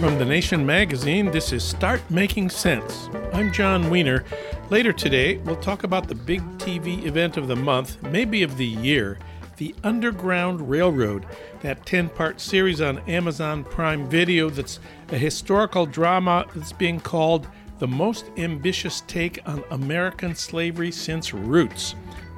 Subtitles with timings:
[0.00, 3.08] From The Nation magazine, this is Start Making Sense.
[3.32, 4.24] I'm Jon Wiener.
[4.70, 8.66] Later today, we'll talk about the big TV event of the month, maybe of the
[8.66, 9.18] year
[9.60, 11.26] the Underground Railroad,
[11.60, 17.46] that 10 part series on Amazon Prime Video that's a historical drama that's being called
[17.80, 21.92] the most ambitious take on American slavery since Roots,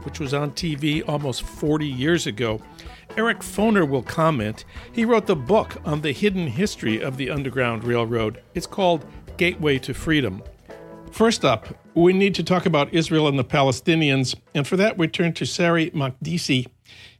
[0.05, 2.60] which was on TV almost 40 years ago.
[3.16, 4.65] Eric Foner will comment.
[4.93, 8.40] He wrote the book on the hidden history of the Underground Railroad.
[8.54, 9.04] It's called
[9.37, 10.43] Gateway to Freedom.
[11.10, 15.09] First up, we need to talk about Israel and the Palestinians, and for that we
[15.09, 16.68] turn to Saree Makdisi.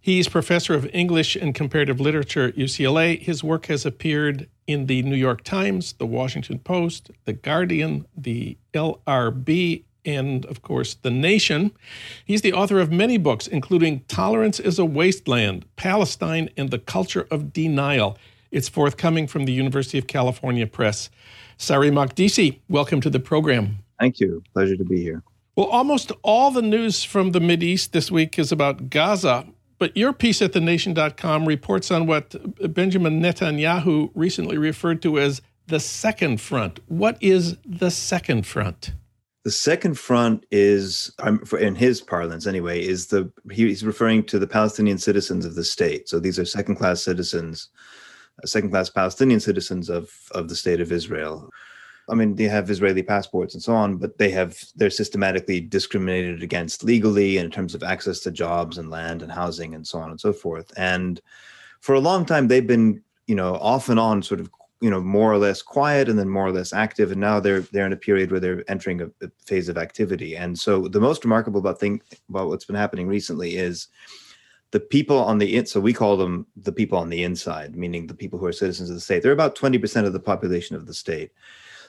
[0.05, 3.23] He's professor of English and comparative literature at UCLA.
[3.23, 8.59] His work has appeared in the New York Times, the Washington Post, the Guardian, the
[8.75, 11.71] LRB, and of course, The Nation.
[12.25, 17.29] He's the author of many books, including Tolerance is a Wasteland, Palestine and the Culture
[17.31, 18.19] of Denial.
[18.51, 21.11] It's forthcoming from the University of California Press.
[21.59, 23.79] Saree Makdisi, welcome to the program.
[24.01, 24.43] Thank you.
[24.53, 25.23] Pleasure to be here.
[25.55, 29.47] Well, almost all the news from the East this week is about Gaza.
[29.83, 32.37] But your piece at thenation.com reports on what
[32.73, 36.79] Benjamin Netanyahu recently referred to as the second front.
[36.87, 38.93] What is the second front?
[39.43, 41.11] The second front is,
[41.59, 46.09] in his parlance anyway, is the he's referring to the Palestinian citizens of the state.
[46.09, 47.69] So these are second-class citizens,
[48.41, 51.51] uh, second-class Palestinian citizens of of the state of Israel
[52.09, 56.43] I mean, they have Israeli passports and so on, but they have they're systematically discriminated
[56.43, 60.11] against legally in terms of access to jobs and land and housing and so on
[60.11, 60.73] and so forth.
[60.77, 61.21] And
[61.81, 65.01] for a long time, they've been, you know, off and on, sort of, you know,
[65.01, 67.13] more or less quiet and then more or less active.
[67.13, 70.37] And now they're they're in a period where they're entering a, a phase of activity.
[70.37, 73.87] And so the most remarkable about thing about what's been happening recently is
[74.73, 78.07] the people on the in, so we call them the people on the inside, meaning
[78.07, 79.23] the people who are citizens of the state.
[79.23, 81.31] They're about 20% of the population of the state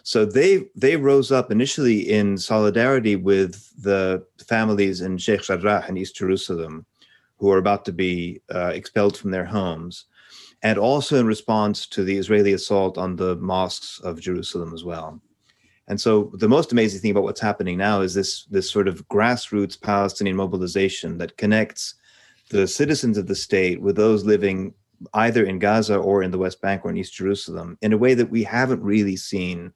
[0.03, 5.97] so they they rose up initially in solidarity with the families in Sheikh Jarrah in
[5.97, 6.85] East Jerusalem,
[7.37, 10.05] who are about to be uh, expelled from their homes,
[10.61, 15.21] and also in response to the Israeli assault on the mosques of Jerusalem as well.
[15.87, 19.07] And so the most amazing thing about what's happening now is this this sort of
[19.07, 21.95] grassroots Palestinian mobilization that connects
[22.49, 24.73] the citizens of the state with those living
[25.13, 28.13] either in Gaza or in the West Bank or in East Jerusalem in a way
[28.13, 29.73] that we haven't really seen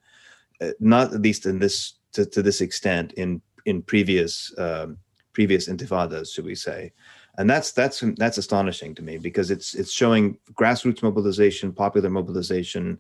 [0.80, 4.98] not at least in this to, to this extent in in previous um,
[5.34, 6.92] previous intifadas, should we say?
[7.38, 13.00] And that's that's that's astonishing to me because it's it's showing grassroots mobilization, popular mobilization,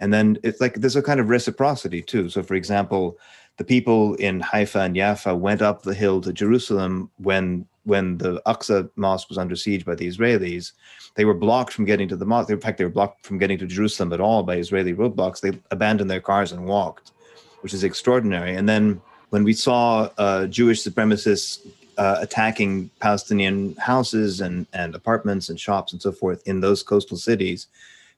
[0.00, 2.28] and then it's like there's a kind of reciprocity too.
[2.28, 3.18] So, for example,
[3.56, 8.40] the people in Haifa and Jaffa went up the hill to Jerusalem when when the
[8.46, 10.72] Aqsa mosque was under siege by the Israelis,
[11.14, 12.50] they were blocked from getting to the mosque.
[12.50, 15.40] In fact, they were blocked from getting to Jerusalem at all by Israeli roadblocks.
[15.40, 17.12] They abandoned their cars and walked,
[17.62, 18.54] which is extraordinary.
[18.54, 19.00] And then
[19.30, 21.66] when we saw uh, Jewish supremacists
[21.96, 27.16] uh, attacking Palestinian houses and, and apartments and shops and so forth in those coastal
[27.16, 27.68] cities,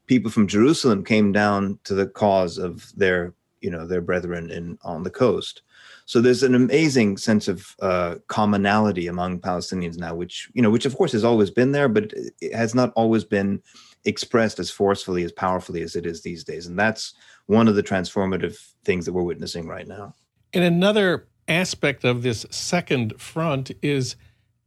[0.07, 4.79] people from Jerusalem came down to the cause of their, you know, their brethren in
[4.83, 5.63] on the coast.
[6.11, 10.85] So there's an amazing sense of uh, commonality among Palestinians now, which you know, which
[10.85, 13.63] of course has always been there, but it has not always been
[14.05, 16.67] expressed as forcefully, as powerfully as it is these days.
[16.67, 17.15] And that's
[17.47, 20.17] one of the transformative things that we're witnessing right now.
[20.53, 24.17] And another aspect of this second front is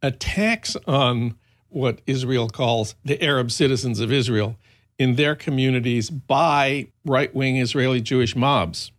[0.01, 1.35] attacks on
[1.67, 4.55] what Israel calls the Arab citizens of Israel
[4.97, 8.93] in their communities by right wing Israeli Jewish mobs.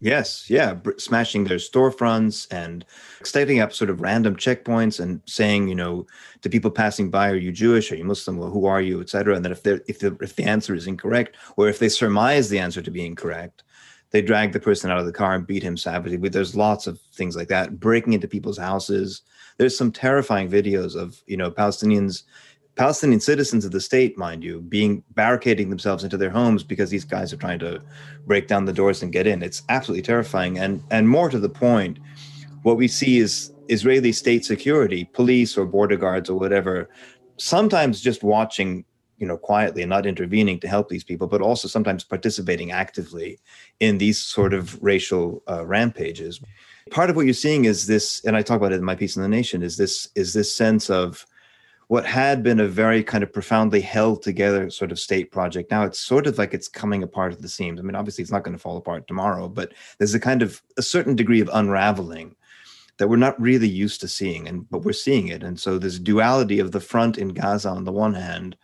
[0.00, 2.84] Yes, yeah, smashing their storefronts and
[3.24, 6.06] setting up sort of random checkpoints and saying, you know,
[6.42, 7.90] to people passing by, "Are you Jewish?
[7.90, 8.36] Are you Muslim?
[8.38, 9.34] Well, who are you?" etc.
[9.34, 12.48] And then if they if the if the answer is incorrect, or if they surmise
[12.48, 13.64] the answer to be incorrect,
[14.12, 16.16] they drag the person out of the car and beat him savagely.
[16.16, 19.22] But there's lots of things like that, breaking into people's houses.
[19.58, 22.22] There's some terrifying videos of you know Palestinians
[22.78, 27.04] Palestinian citizens of the state, mind you, being barricading themselves into their homes because these
[27.04, 27.82] guys are trying to
[28.24, 29.42] break down the doors and get in.
[29.42, 30.58] It's absolutely terrifying.
[30.58, 31.98] And and more to the point,
[32.62, 36.88] what we see is Israeli state security, police or border guards or whatever,
[37.36, 38.84] sometimes just watching
[39.18, 43.40] you know quietly and not intervening to help these people but also sometimes participating actively
[43.80, 46.40] in these sort of racial uh, rampages
[46.92, 49.16] part of what you're seeing is this and i talk about it in my piece
[49.16, 51.26] in the nation is this is this sense of
[51.88, 55.84] what had been a very kind of profoundly held together sort of state project now
[55.84, 57.80] it's sort of like it's coming apart at the seams.
[57.80, 60.62] I mean obviously it's not going to fall apart tomorrow but there's a kind of
[60.76, 62.36] a certain degree of unraveling
[62.98, 65.42] that we're not really used to seeing and but we're seeing it.
[65.42, 68.56] And so this duality of the front in gaza on the one hand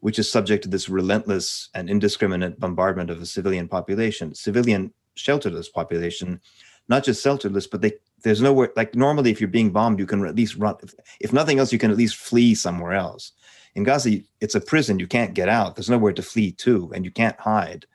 [0.00, 5.72] which is subject to this relentless and indiscriminate bombardment of a civilian population civilian shelterless
[5.72, 6.40] population
[6.88, 7.92] not just shelterless but they
[8.26, 11.32] there's nowhere like normally if you're being bombed you can at least run if, if
[11.32, 13.30] nothing else you can at least flee somewhere else.
[13.76, 17.04] In gaza it's a prison you can't get out there's nowhere to flee to and
[17.04, 17.86] you can't hide.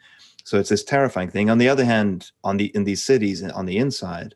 [0.45, 1.49] So it's this terrifying thing.
[1.49, 4.33] On the other hand on the in these cities uh, on the inside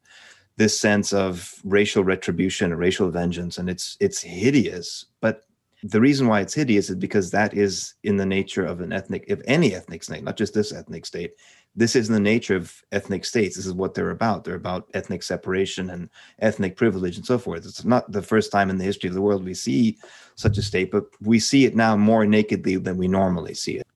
[0.57, 5.06] this sense of racial retribution or racial vengeance and it's it's hideous.
[5.21, 5.44] But
[5.81, 9.30] the reason why it's hideous is because that is in the nature of an ethnic
[9.30, 11.36] of any ethnic state not just this ethnic state
[11.75, 15.24] this is the nature of ethnic states this is what they're about they're about ethnic
[15.24, 19.07] separation and ethnic privilege and so forth it's not the first time in the history
[19.07, 19.98] of the world we see
[20.36, 23.88] such a state but we see it now more nakedly than we normally see it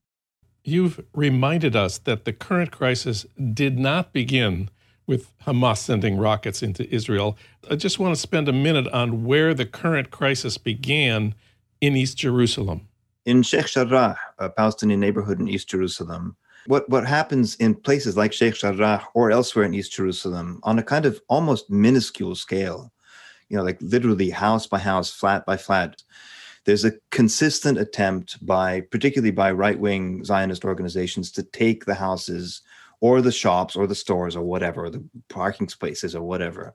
[0.64, 4.68] you've reminded us that the current crisis did not begin
[5.10, 7.36] with Hamas sending rockets into Israel.
[7.68, 11.34] I just want to spend a minute on where the current crisis began
[11.80, 12.86] in East Jerusalem.
[13.26, 16.36] In Sheikh Jarrah, a Palestinian neighborhood in East Jerusalem,
[16.66, 20.82] what, what happens in places like Sheikh Jarrah or elsewhere in East Jerusalem on a
[20.82, 22.92] kind of almost minuscule scale,
[23.48, 26.02] you know, like literally house by house, flat by flat,
[26.64, 32.62] there's a consistent attempt by, particularly by right wing Zionist organizations, to take the houses
[33.00, 36.74] or the shops or the stores or whatever, the parking spaces or whatever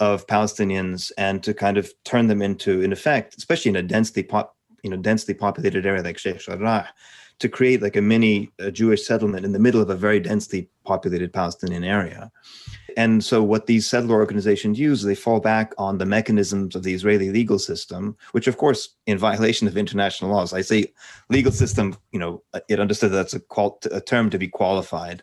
[0.00, 4.22] of Palestinians and to kind of turn them into, in effect, especially in a densely
[4.22, 6.88] pop, you know, densely populated area like Sheikh Jarrah,
[7.40, 10.68] to create like a mini a Jewish settlement in the middle of a very densely
[10.84, 12.30] populated Palestinian area.
[12.96, 16.94] And so, what these settler organizations use, they fall back on the mechanisms of the
[16.94, 20.52] Israeli legal system, which, of course, in violation of international laws.
[20.52, 20.92] I say
[21.28, 25.22] legal system, you know, uh, it understood that's a, qual- a term to be qualified.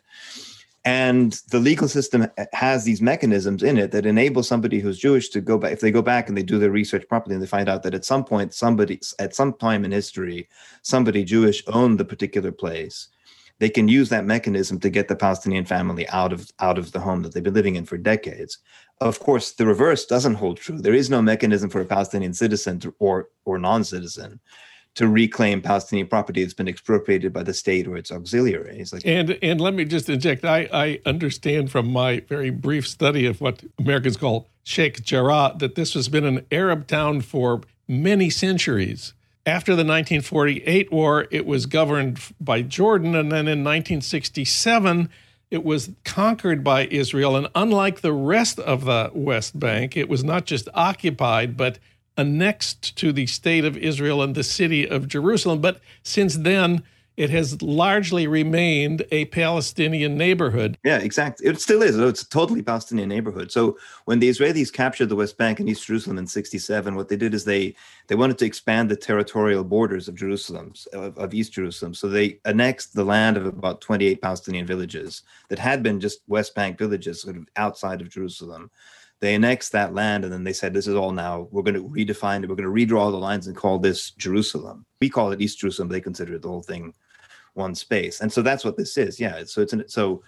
[0.88, 5.42] And the legal system has these mechanisms in it that enable somebody who's Jewish to
[5.42, 5.72] go back.
[5.72, 7.92] If they go back and they do their research properly and they find out that
[7.92, 10.48] at some point, somebody, at some time in history,
[10.80, 13.08] somebody Jewish owned the particular place,
[13.58, 17.00] they can use that mechanism to get the Palestinian family out of out of the
[17.00, 18.56] home that they've been living in for decades.
[19.02, 20.80] Of course, the reverse doesn't hold true.
[20.80, 24.40] There is no mechanism for a Palestinian citizen to, or or non-citizen
[24.98, 28.92] to reclaim Palestinian property that's been expropriated by the state or its auxiliaries.
[28.92, 30.44] Like, and and let me just inject.
[30.44, 35.76] I, I understand from my very brief study of what Americans call Sheikh Jarrah that
[35.76, 39.14] this has been an Arab town for many centuries.
[39.46, 45.08] After the 1948 war, it was governed by Jordan, and then in 1967,
[45.52, 47.36] it was conquered by Israel.
[47.36, 51.78] And unlike the rest of the West Bank, it was not just occupied, but
[52.18, 55.60] annexed to the state of Israel and the city of Jerusalem.
[55.60, 56.82] But since then,
[57.18, 60.78] it has largely remained a Palestinian neighborhood.
[60.84, 61.48] Yeah, exactly.
[61.48, 61.98] It still is.
[61.98, 63.50] It's a totally Palestinian neighborhood.
[63.50, 67.16] So when the Israelis captured the West Bank and East Jerusalem in '67, what they
[67.16, 67.74] did is they
[68.06, 71.92] they wanted to expand the territorial borders of Jerusalem, of, of East Jerusalem.
[71.92, 76.54] So they annexed the land of about 28 Palestinian villages that had been just West
[76.54, 78.70] Bank villages, sort of outside of Jerusalem
[79.20, 81.88] they annexed that land and then they said this is all now we're going to
[81.88, 85.40] redefine it we're going to redraw the lines and call this jerusalem we call it
[85.40, 86.94] east jerusalem they consider it the whole thing
[87.58, 88.20] one space.
[88.22, 89.20] And so that's what this is.
[89.20, 89.42] Yeah.
[89.44, 90.22] So it's an, so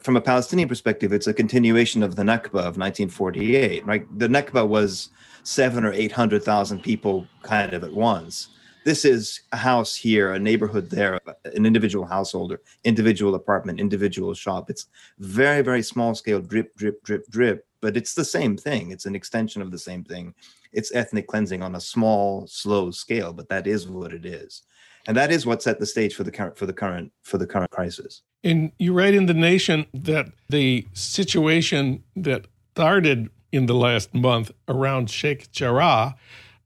[0.00, 4.18] from a Palestinian perspective, it's a continuation of the Nakba of 1948, right?
[4.18, 5.10] The Nakba was
[5.42, 8.48] seven or 800,000 people kind of at once.
[8.86, 14.32] This is a house here, a neighborhood there, an individual household, or individual apartment, individual
[14.32, 14.70] shop.
[14.70, 14.86] It's
[15.18, 18.90] very, very small scale, drip, drip, drip, drip, but it's the same thing.
[18.90, 20.34] It's an extension of the same thing.
[20.72, 24.62] It's ethnic cleansing on a small, slow scale, but that is what it is
[25.06, 27.46] and that is what set the stage for the current for the current for the
[27.46, 28.22] current crisis.
[28.42, 34.52] And you write in the Nation that the situation that started in the last month
[34.68, 36.14] around Sheikh Jarrah,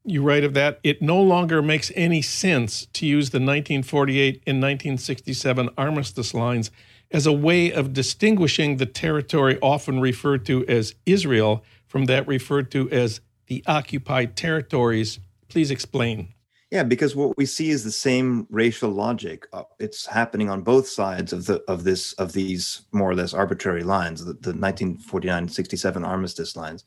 [0.05, 4.61] you write of that it no longer makes any sense to use the 1948 and
[4.61, 6.71] 1967 armistice lines
[7.11, 12.71] as a way of distinguishing the territory often referred to as Israel from that referred
[12.73, 15.21] to as the occupied territories.
[15.49, 16.35] Please explain.
[16.75, 19.47] Yeah, because what we see is the same racial logic.
[19.53, 23.33] Uh, it's happening on both sides of the of this of these more or less
[23.33, 26.83] arbitrary lines, the, the 1949-67 armistice lines.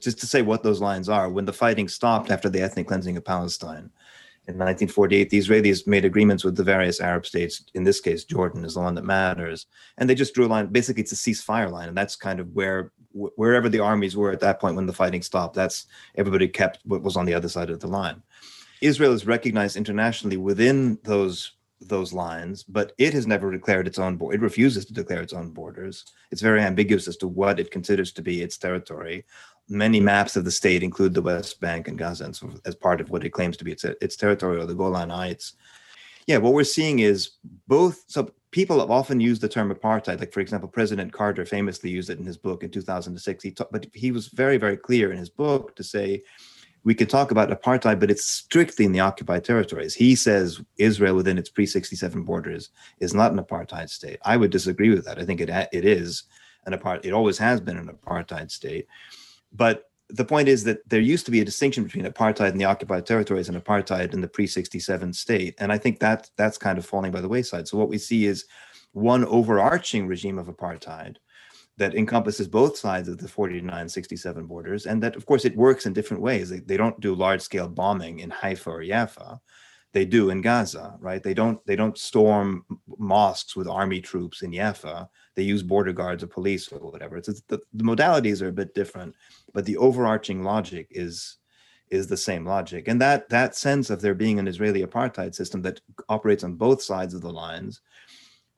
[0.00, 3.16] Just to say what those lines are, when the fighting stopped after the ethnic cleansing
[3.16, 3.90] of Palestine
[4.48, 7.64] in 1948, the Israelis made agreements with the various Arab states.
[7.74, 9.66] In this case, Jordan is the one that matters,
[9.98, 10.68] and they just drew a line.
[10.68, 14.40] Basically, it's a ceasefire line, and that's kind of where wherever the armies were at
[14.40, 15.54] that point when the fighting stopped.
[15.54, 15.86] That's
[16.16, 18.22] everybody kept what was on the other side of the line.
[18.80, 24.16] Israel is recognized internationally within those those lines, but it has never declared its own
[24.16, 24.36] border.
[24.36, 26.04] It refuses to declare its own borders.
[26.30, 29.24] It's very ambiguous as to what it considers to be its territory.
[29.68, 32.32] Many maps of the state include the West Bank and Gaza
[32.64, 35.54] as part of what it claims to be its, its territory or the Golan Heights.
[36.26, 37.32] Yeah, what we're seeing is
[37.66, 38.04] both.
[38.06, 40.20] So people have often used the term apartheid.
[40.20, 43.42] Like, for example, President Carter famously used it in his book in 2006.
[43.42, 46.22] He but he was very, very clear in his book to say
[46.88, 49.94] we could talk about apartheid, but it's strictly in the occupied territories.
[49.94, 54.18] He says Israel within its pre-67 borders is not an apartheid state.
[54.24, 55.18] I would disagree with that.
[55.18, 56.22] I think it it is
[56.64, 57.04] an apart.
[57.04, 58.86] It always has been an apartheid state,
[59.52, 62.64] but the point is that there used to be a distinction between apartheid in the
[62.64, 66.86] occupied territories and apartheid in the pre-67 state, and I think that that's kind of
[66.86, 67.68] falling by the wayside.
[67.68, 68.46] So what we see is
[68.92, 71.16] one overarching regime of apartheid
[71.78, 75.86] that encompasses both sides of the 49 67 borders and that of course it works
[75.86, 76.50] in different ways.
[76.50, 79.40] They, they don't do large scale bombing in haifa or jaffa
[79.92, 81.22] they do in gaza right?
[81.22, 82.64] They don't they don't storm
[82.98, 87.16] mosques with army troops in jaffa they use border guards or police or whatever.
[87.16, 89.14] It's, it's the, the modalities are a bit different
[89.54, 91.38] but the overarching logic is
[91.90, 92.88] is the same logic.
[92.88, 96.82] And that that sense of there being an israeli apartheid system that operates on both
[96.82, 97.80] sides of the lines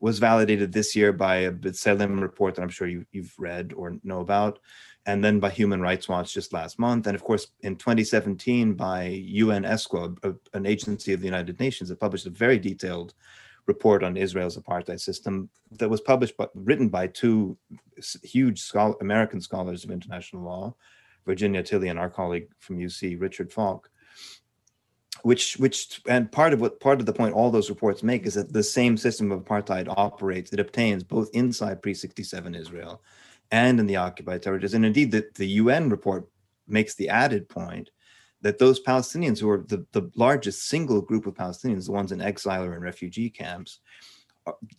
[0.01, 3.97] was validated this year by a B'Tselem report that I'm sure you, have read or
[4.03, 4.59] know about,
[5.05, 9.03] and then by Human Rights Watch just last month, and of course in 2017 by
[9.05, 13.13] UN ESCWA, an agency of the United Nations that published a very detailed
[13.67, 17.55] report on Israel's apartheid system that was published but written by two
[18.23, 20.73] huge scholar, American scholars of international law,
[21.27, 23.90] Virginia Tilley and our colleague from UC, Richard Falk
[25.23, 28.33] which which and part of what part of the point all those reports make is
[28.35, 33.01] that the same system of apartheid operates it obtains both inside pre-67 israel
[33.51, 34.73] and in the occupied territories.
[34.73, 36.27] And indeed the, the un report
[36.67, 37.89] makes the added point
[38.41, 42.21] that those palestinians who are the, the largest single group of palestinians the ones in
[42.21, 43.79] exile or in refugee camps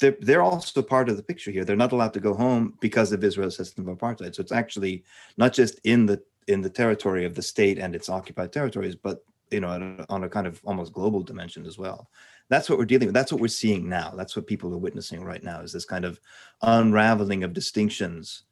[0.00, 1.64] they're, they're also part of the picture here.
[1.64, 4.34] They're not allowed to go home because of israel's system of apartheid.
[4.34, 5.04] So it's actually
[5.36, 9.24] not just in the in the territory of the state and its occupied territories but
[9.52, 12.08] you know on a kind of almost global dimension as well.
[12.48, 13.14] That's what we're dealing with.
[13.14, 14.12] That's what we're seeing now.
[14.16, 16.20] That's what people are witnessing right now is this kind of
[16.62, 18.44] unraveling of distinctions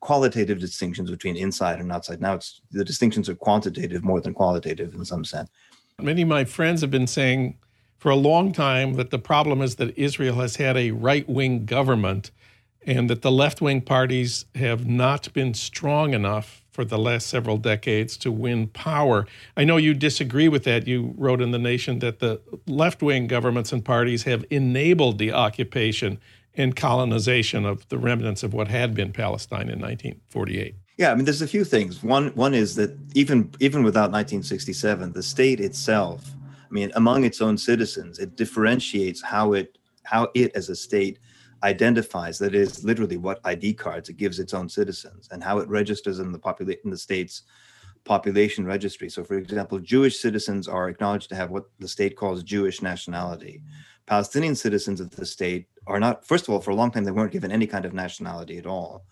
[0.00, 2.20] qualitative distinctions between inside and outside.
[2.20, 5.50] Now it's the distinctions are quantitative more than qualitative in some sense.
[6.00, 7.58] Many of my friends have been saying
[7.98, 12.30] for a long time that the problem is that israel has had a right-wing government
[12.86, 18.16] and that the left-wing parties have not been strong enough for the last several decades
[18.18, 19.26] to win power.
[19.56, 20.86] I know you disagree with that.
[20.86, 25.32] You wrote in The Nation that the left wing governments and parties have enabled the
[25.32, 26.18] occupation
[26.54, 30.74] and colonization of the remnants of what had been Palestine in 1948.
[30.96, 32.02] Yeah, I mean, there's a few things.
[32.02, 37.40] One, one is that even even without 1967, the state itself, I mean, among its
[37.40, 41.18] own citizens, it differentiates how it how it as a state
[41.62, 45.68] identifies that is literally what ID cards it gives its own citizens and how it
[45.68, 47.42] registers in the population in the state's
[48.04, 49.08] population registry.
[49.10, 53.62] So, for example, Jewish citizens are acknowledged to have what the state calls Jewish nationality.
[54.06, 56.26] Palestinian citizens of the state are not.
[56.26, 58.66] First of all, for a long time they weren't given any kind of nationality at
[58.66, 59.04] all.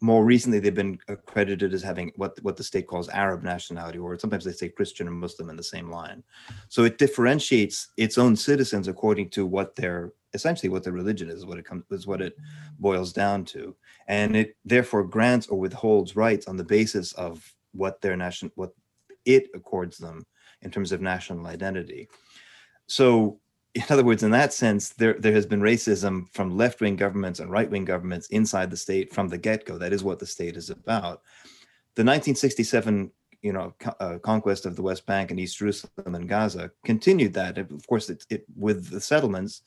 [0.00, 4.18] More recently, they've been accredited as having what what the state calls Arab nationality, or
[4.18, 6.24] sometimes they say Christian or Muslim in the same line.
[6.68, 11.44] So it differentiates its own citizens according to what their essentially what the religion is
[11.44, 12.36] what it comes is what it
[12.78, 13.74] boils down to.
[14.08, 18.72] And it therefore grants or withholds rights on the basis of what their nation what
[19.24, 20.26] it accords them
[20.62, 22.08] in terms of national identity.
[22.86, 23.40] So
[23.74, 27.50] in other words in that sense there there has been racism from left-wing governments and
[27.50, 29.78] right-wing governments inside the state from the get-go.
[29.78, 31.22] That is what the state is about.
[31.94, 33.10] The 1967
[33.42, 37.58] you know uh, conquest of the west bank and east jerusalem and gaza continued that.
[37.58, 39.62] Of course it, it with the settlements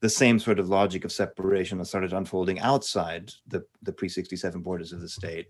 [0.00, 4.92] the same sort of logic of separation that started unfolding outside the, the pre-67 borders
[4.92, 5.48] of the state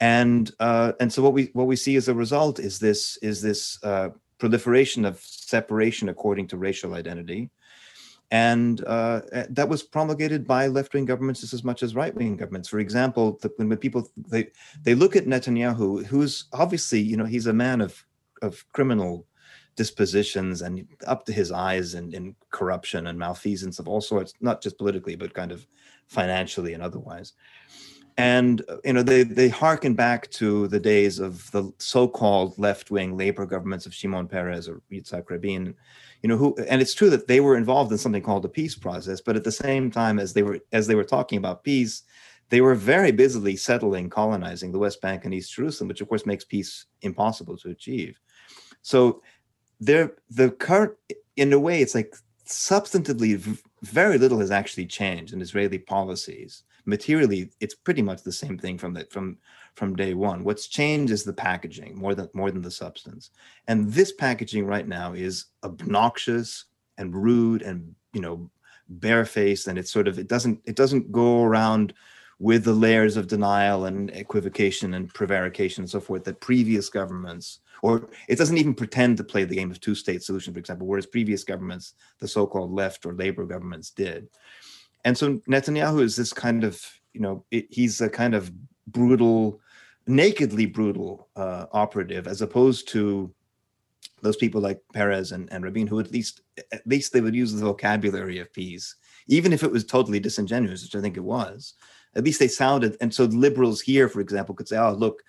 [0.00, 3.42] and uh, and so what we what we see as a result is this is
[3.42, 7.50] this uh, proliferation of separation according to racial identity
[8.30, 12.68] and uh, that was promulgated by left-wing governments just as much as right-wing governments.
[12.68, 14.48] For example, the, when people they
[14.82, 18.04] they look at Netanyahu, who's obviously you know he's a man of
[18.42, 19.26] of criminal
[19.78, 24.60] dispositions and up to his eyes in, in corruption and malfeasance of all sorts, not
[24.60, 25.66] just politically, but kind of
[26.08, 27.32] financially and otherwise.
[28.16, 33.46] And you know they they harken back to the days of the so-called left-wing labor
[33.46, 35.72] governments of Shimon Peres or Yitzhak Rabin,
[36.22, 36.56] you know who.
[36.68, 39.44] And it's true that they were involved in something called the peace process, but at
[39.44, 42.02] the same time as they were as they were talking about peace,
[42.48, 46.26] they were very busily settling, colonizing the West Bank and East Jerusalem, which of course
[46.26, 48.18] makes peace impossible to achieve.
[48.82, 49.22] So
[49.80, 50.94] there the current
[51.36, 52.14] in a way it's like
[52.46, 56.64] substantively very little has actually changed in israeli policies.
[56.84, 59.38] Materially it's pretty much the same thing from the from
[59.74, 60.42] from day one.
[60.42, 63.30] What's changed is the packaging more than more than the substance.
[63.68, 66.64] And this packaging right now is obnoxious
[66.96, 68.50] and rude and you know
[68.88, 71.92] barefaced and it's sort of it doesn't it doesn't go around
[72.38, 77.60] with the layers of denial and equivocation and prevarication and so forth that previous governments
[77.82, 81.06] or it doesn't even pretend to play the game of two-state solution, for example, whereas
[81.06, 84.28] previous governments, the so-called left or labor governments, did.
[85.04, 88.50] And so Netanyahu is this kind of, you know, it, he's a kind of
[88.86, 89.60] brutal,
[90.06, 93.32] nakedly brutal uh, operative, as opposed to
[94.22, 96.40] those people like Peres and, and Rabin, who at least
[96.72, 98.96] at least they would use the vocabulary of peace,
[99.28, 101.74] even if it was totally disingenuous, which I think it was.
[102.18, 105.22] At least they sounded, and so liberals here, for example, could say, "Oh, look,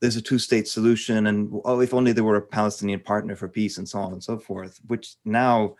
[0.00, 3.78] there's a two-state solution and oh if only there were a palestinian partner for peace
[3.78, 5.74] and so on and so forth which now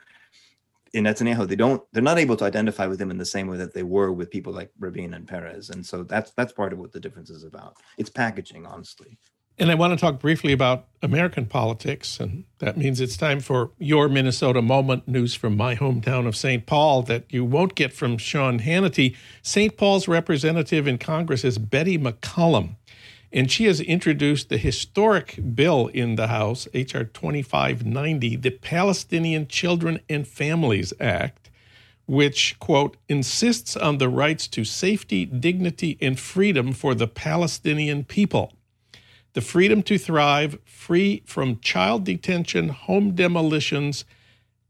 [0.96, 3.58] in Netanyahu, they don't they're not able to identify with him in the same way
[3.58, 5.68] that they were with people like Rabin and Peres.
[5.70, 7.76] And so that's that's part of what the difference is about.
[7.99, 9.18] It's packaging, honestly.
[9.58, 13.70] And I want to talk briefly about American politics, and that means it's time for
[13.78, 16.66] your Minnesota moment news from my hometown of St.
[16.66, 19.16] Paul that you won't get from Sean Hannity.
[19.40, 19.75] St.
[19.78, 22.76] Paul's representative in Congress is Betty McCollum.
[23.32, 27.04] And she has introduced the historic bill in the House, H.R.
[27.04, 31.50] 2590, the Palestinian Children and Families Act,
[32.04, 38.52] which, quote, insists on the rights to safety, dignity, and freedom for the Palestinian people.
[39.37, 44.07] The freedom to thrive, free from child detention, home demolitions,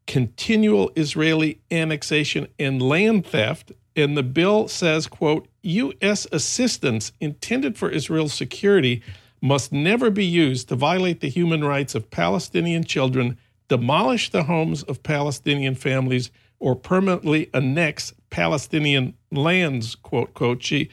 [0.09, 6.27] continual Israeli annexation, and land theft, and the bill says, quote, U.S.
[6.33, 9.05] assistance intended for Israel's security
[9.41, 14.83] must never be used to violate the human rights of Palestinian children, demolish the homes
[14.83, 20.61] of Palestinian families, or permanently annex Palestinian lands, quote, quote.
[20.65, 20.91] She,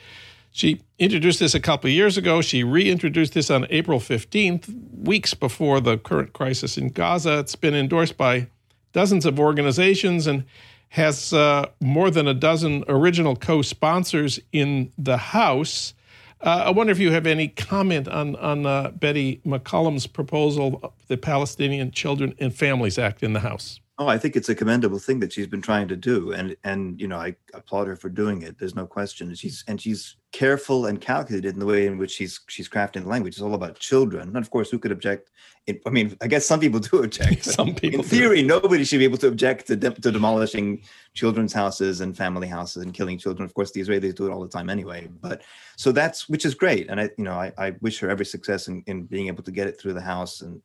[0.54, 2.40] she introduced this a couple of years ago.
[2.40, 7.40] She reintroduced this on April 15th, weeks before the current crisis in Gaza.
[7.40, 8.48] It's been endorsed by
[8.92, 10.46] dozens of organizations and
[10.90, 15.96] has uh, more than a dozen original co sponsors in the House.
[16.40, 21.18] Uh, I wonder if you have any comment on, on uh, Betty McCollum's proposal, the
[21.18, 23.80] Palestinian Children and Families Act in the House.
[24.00, 27.00] Oh, I think it's a commendable thing that she's been trying to do, and and
[27.00, 28.58] you know I applaud her for doing it.
[28.58, 29.28] There's no question.
[29.28, 33.04] And She's and she's careful and calculated in the way in which she's she's crafting
[33.04, 33.36] the language.
[33.36, 35.30] It's all about children, and of course, who could object?
[35.68, 37.44] It, I mean, I guess some people do object.
[37.60, 38.48] some people, in theory, do.
[38.48, 40.82] nobody should be able to object to, de- to demolishing
[41.14, 43.46] children's houses and family houses and killing children.
[43.46, 45.08] Of course, the Israelis do it all the time anyway.
[45.22, 45.44] But
[45.78, 48.70] so that's which is great, and I you know I, I wish her every success
[48.70, 50.64] in, in being able to get it through the House and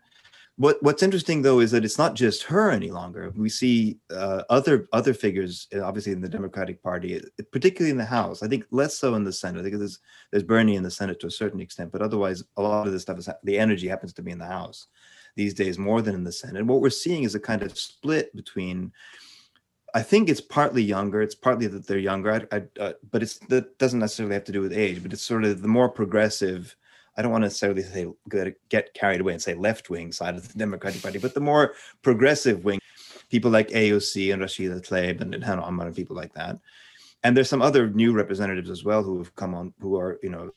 [0.59, 3.33] what what's interesting though is that it's not just her any longer.
[3.37, 7.97] We see uh, other other figures, uh, obviously in the Democratic Party, uh, particularly in
[7.97, 8.43] the House.
[8.43, 9.61] I think less so in the Senate.
[9.61, 10.01] I think there's
[10.33, 12.99] there's Bernie in the Senate to a certain extent, but otherwise, a lot of the
[12.99, 14.89] stuff is the energy happens to be in the House
[15.37, 16.59] these days more than in the Senate.
[16.59, 18.93] And what we're seeing is a kind of split between.
[19.95, 21.23] I think it's partly younger.
[21.23, 24.53] It's partly that they're younger, I, I, uh, but it's that doesn't necessarily have to
[24.53, 25.03] do with age.
[25.05, 26.77] But it's sort of the more progressive
[27.19, 28.07] I don't want to necessarily say
[28.69, 31.75] get carried away and say left wing side of the Democratic Party, but the more
[32.03, 32.79] progressive wing,
[33.29, 36.61] people like AOC and Rashida Tlaib and, Ilhan Omar and people like that.
[37.25, 40.31] And there's some other new representatives as well who have come on, who are you
[40.31, 40.53] know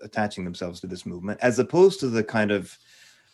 [0.00, 2.78] attaching themselves to this movement, as opposed to the kind of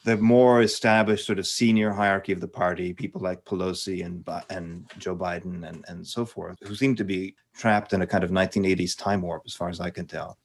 [0.03, 4.91] the more established sort of senior hierarchy of the party, people like Pelosi and and
[4.99, 8.31] Joe Biden and and so forth, who seem to be trapped in a kind of
[8.31, 10.37] 1980s time warp, as far as I can tell.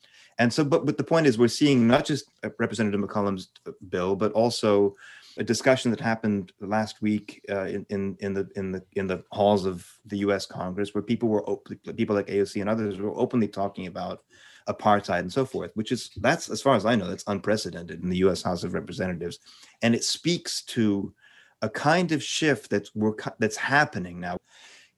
[0.41, 2.25] And so, but but the point is, we're seeing not just
[2.57, 3.49] Representative McCollum's
[3.89, 4.95] bill, but also
[5.37, 9.23] a discussion that happened last week uh, in, in in the in the in the
[9.31, 10.47] halls of the U.S.
[10.47, 14.23] Congress, where people were op- people like AOC and others were openly talking about
[14.67, 18.09] apartheid and so forth, which is that's as far as I know, that's unprecedented in
[18.09, 18.41] the U.S.
[18.41, 19.37] House of Representatives,
[19.83, 21.13] and it speaks to
[21.61, 24.39] a kind of shift that's we're that's happening now.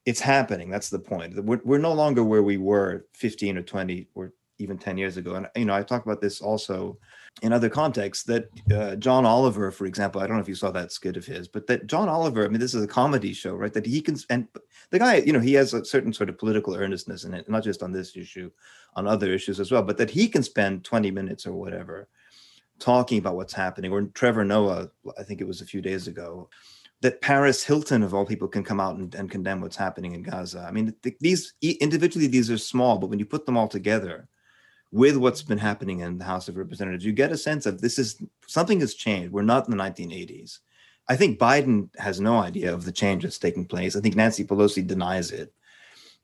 [0.05, 0.69] It's happening.
[0.69, 1.35] That's the point.
[1.43, 5.35] We're, we're no longer where we were 15 or 20 or even 10 years ago.
[5.35, 6.97] And, you know, I talk about this also
[7.41, 10.71] in other contexts that uh, John Oliver, for example, I don't know if you saw
[10.71, 13.55] that skit of his, but that John Oliver, I mean, this is a comedy show,
[13.55, 13.73] right?
[13.73, 14.47] That he can, and
[14.91, 17.63] the guy, you know, he has a certain sort of political earnestness in it, not
[17.63, 18.51] just on this issue,
[18.95, 22.07] on other issues as well, but that he can spend 20 minutes or whatever
[22.79, 23.91] talking about what's happening.
[23.91, 26.49] Or Trevor Noah, I think it was a few days ago,
[27.01, 30.23] that Paris Hilton, of all people, can come out and, and condemn what's happening in
[30.23, 30.65] Gaza.
[30.67, 34.29] I mean, th- these individually, these are small, but when you put them all together,
[34.93, 37.97] with what's been happening in the House of Representatives, you get a sense of this
[37.97, 39.33] is something has changed.
[39.33, 40.59] We're not in the 1980s.
[41.09, 43.95] I think Biden has no idea of the change that's taking place.
[43.95, 45.51] I think Nancy Pelosi denies it,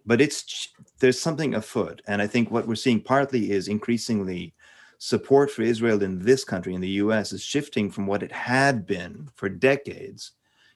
[0.05, 4.53] but it's there's something afoot, and I think what we're seeing partly is increasingly
[4.99, 8.86] support for Israel in this country, in the U.S., is shifting from what it had
[8.86, 10.34] been for decades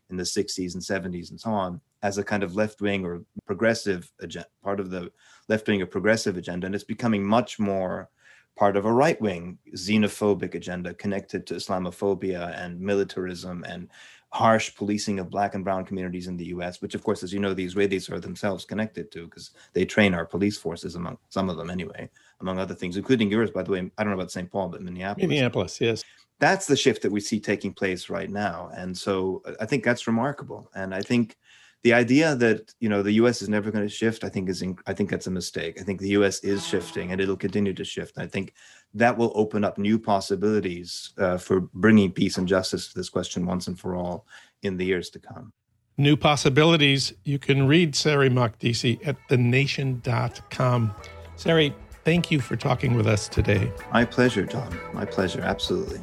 [0.09, 3.23] in the 60s and 70s and so on as a kind of left wing or
[3.45, 5.11] progressive agenda, part of the
[5.47, 8.09] left wing or progressive agenda, and it's becoming much more
[8.55, 13.89] part of a right wing xenophobic agenda connected to Islamophobia and militarism and
[14.33, 17.39] harsh policing of black and brown communities in the US, which, of course, as you
[17.39, 21.49] know, the Israelis are themselves connected to because they train our police forces, among some
[21.49, 22.09] of them anyway,
[22.41, 23.91] among other things, including yours, by the way.
[23.97, 24.51] I don't know about St.
[24.51, 25.29] Paul, but Minneapolis.
[25.29, 26.03] Minneapolis, yes.
[26.39, 28.71] That's the shift that we see taking place right now.
[28.75, 30.69] And so uh, I think that's remarkable.
[30.73, 31.37] And I think
[31.83, 33.41] the idea that you know the U.S.
[33.41, 35.79] is never going to shift, I think is in, I think that's a mistake.
[35.79, 36.39] I think the U.S.
[36.39, 38.17] is shifting, and it'll continue to shift.
[38.17, 38.53] I think
[38.93, 43.45] that will open up new possibilities uh, for bringing peace and justice to this question
[43.45, 44.25] once and for all
[44.61, 45.51] in the years to come.
[45.97, 47.13] New possibilities.
[47.23, 50.95] You can read Saree Makdisi at thenation.com.
[51.35, 53.71] Saree, thank you for talking with us today.
[53.91, 54.79] My pleasure, Jon.
[54.93, 55.41] My pleasure.
[55.41, 55.99] Absolutely.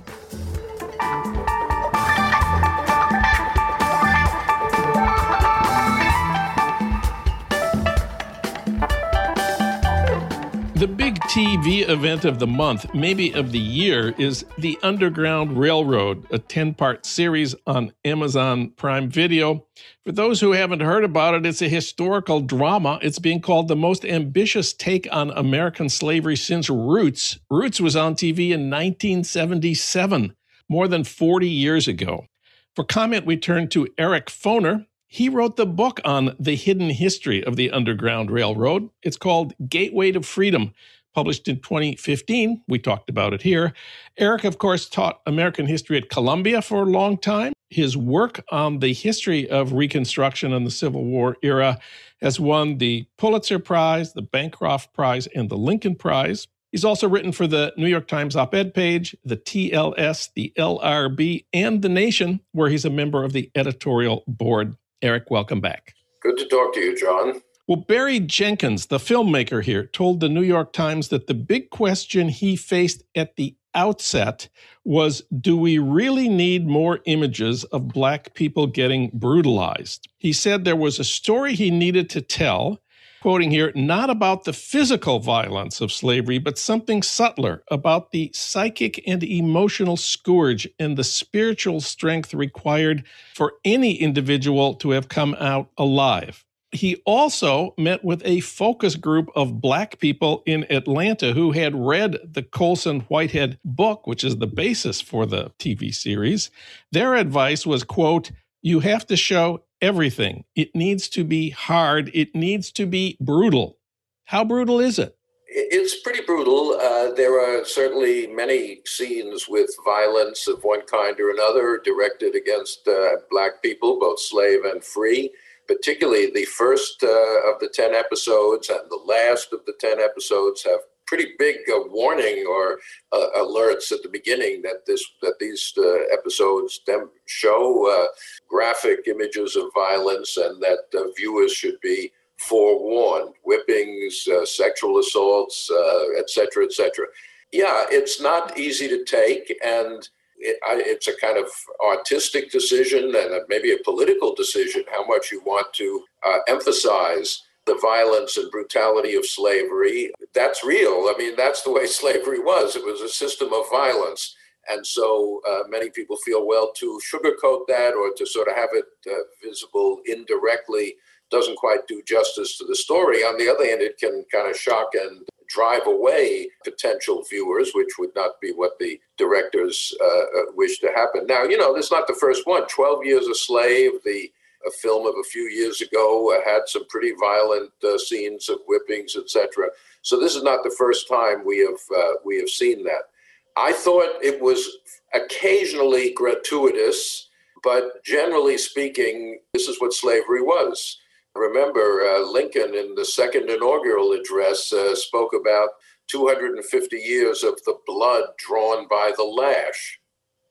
[11.31, 16.75] TV event of the month, maybe of the year, is The Underground Railroad, a 10
[16.75, 19.65] part series on Amazon Prime Video.
[20.03, 22.99] For those who haven't heard about it, it's a historical drama.
[23.01, 27.39] It's being called the most ambitious take on American slavery since Roots.
[27.49, 30.35] Roots was on TV in 1977,
[30.69, 32.27] more than 40 years ago.
[32.75, 34.87] For comment, we turn to Eric Foner.
[35.07, 38.91] He wrote the book on the hidden history of the Underground Railroad.
[39.05, 40.73] It's called Gateway to Freedom,
[41.15, 42.63] published in 2015.
[42.69, 43.73] We talked about it here.
[44.19, 47.53] Eric, of course, taught American history at Columbia for a long time.
[47.71, 51.79] His work on the history of Reconstruction and the Civil War era
[52.21, 56.47] has won the Pulitzer Prize, the Bancroft Prize, and the Lincoln Prize.
[56.73, 61.47] He's also written for the New York Times op ed page, the TLS, the LRB,
[61.53, 64.77] and The Nation, where he's a member of the editorial board.
[65.03, 65.95] Eric, welcome back.
[66.23, 67.41] Good to talk to you, Jon.
[67.71, 72.29] Well, Barry Jenkins, the filmmaker here, told the New York Times that the big question
[72.29, 74.49] he faced at the outset
[74.85, 80.09] was do we really need more images of Black people getting brutalized?
[80.19, 82.81] He said there was a story he needed to tell,
[83.23, 89.01] quoting here, not about the physical violence of slavery, but something subtler about the psychic
[89.07, 93.05] and emotional scourge and the spiritual strength required
[93.37, 96.45] for any individual to have come out alive.
[96.73, 102.17] He also met with a focus group of black people in Atlanta who had read
[102.23, 106.51] the Colson Whitehead book, which is the basis for the TV series.
[106.93, 108.31] Their advice was, quote,
[108.63, 110.45] you have to show everything.
[110.55, 112.11] It needs to be hard.
[112.15, 113.79] It needs to be brutal.
[114.27, 115.17] How brutal is it?
[115.53, 116.79] It's pretty brutal.
[116.81, 122.87] Uh, there are certainly many scenes with violence of one kind or another directed against
[122.87, 125.33] uh, black people, both slave and free
[125.71, 130.65] particularly the first uh, of the 10 episodes and the last of the 10 episodes
[130.65, 132.81] have pretty big uh, warning or
[133.13, 138.09] uh, alerts at the beginning that this that these uh, episodes dem- show uh,
[138.49, 140.81] graphic images of violence and that
[141.17, 143.33] viewers should be forewarned.
[143.45, 145.71] Whippings sexual assaults
[146.19, 147.07] etc etc
[147.53, 150.09] yeah it's not easy to take and
[150.41, 151.47] it, I, it's a kind of
[151.87, 157.79] artistic decision and maybe a political decision how much you want to uh, emphasize the
[157.81, 160.11] violence and brutality of slavery.
[160.35, 161.09] That's real.
[161.09, 162.77] I mean, that's the way slavery was.
[162.77, 164.35] It was a system of violence.
[164.69, 168.71] And so uh, many people feel, well, to sugarcoat that or to sort of have
[168.73, 170.97] it uh, visible indirectly
[171.31, 173.19] doesn't quite do justice to the story.
[173.19, 177.99] On the other hand, it can kind of shock and drive away potential viewers, which
[177.99, 181.27] would not be what the directors uh, uh wish to happen.
[181.27, 182.67] Now, you know, this is not the first one.
[182.69, 184.31] 12 Years a Slave, the
[184.67, 188.59] a film of a few years ago, uh, had some pretty violent uh, scenes of
[188.69, 189.69] whippings, etc.
[190.03, 193.09] So this is not the first time we have uh, we have seen that.
[193.57, 194.79] I thought it was
[195.13, 197.29] occasionally gratuitous,
[197.63, 200.99] but generally speaking, this is what slavery was.
[201.35, 205.69] Remember, uh, Lincoln in the second inaugural address uh, spoke about
[206.09, 210.01] 250 years of the blood drawn by the lash.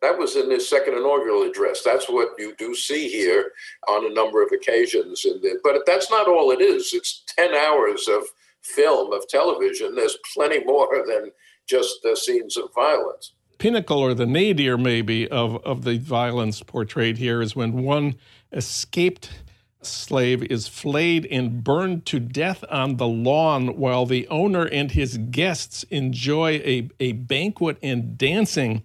[0.01, 1.81] That was in his second inaugural address.
[1.83, 3.51] That's what you do see here
[3.89, 5.23] on a number of occasions.
[5.23, 6.93] The, but that's not all it is.
[6.93, 8.23] It's 10 hours of
[8.61, 9.95] film, of television.
[9.95, 11.31] There's plenty more than
[11.67, 13.33] just the scenes of violence.
[13.57, 18.15] Pinnacle or the nadir, maybe, of, of the violence portrayed here is when one
[18.53, 19.29] escaped
[19.81, 25.17] slave is flayed and burned to death on the lawn while the owner and his
[25.17, 28.83] guests enjoy a, a banquet and dancing.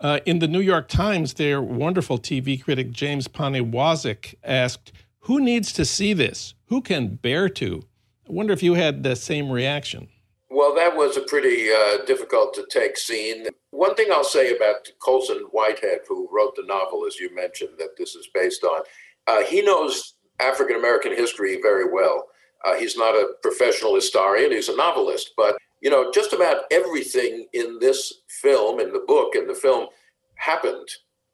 [0.00, 5.72] Uh, in the New York Times, their wonderful TV critic James Poniewozik asked, Who needs
[5.74, 6.54] to see this?
[6.66, 7.84] Who can bear to?
[8.28, 10.08] I wonder if you had the same reaction.
[10.50, 13.46] Well, that was a pretty uh, difficult to take scene.
[13.70, 17.96] One thing I'll say about Colson Whitehead, who wrote the novel, as you mentioned, that
[17.96, 18.82] this is based on,
[19.28, 22.28] uh, he knows African American history very well.
[22.64, 27.46] Uh, he's not a professional historian, he's a novelist, but you know, just about everything
[27.52, 29.88] in this film, in the book, in the film,
[30.36, 30.88] happened